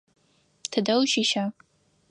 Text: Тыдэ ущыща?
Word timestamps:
Тыдэ 0.71 0.93
ущыща? 1.01 1.45